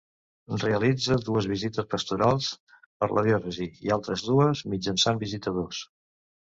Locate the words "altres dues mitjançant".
3.99-5.25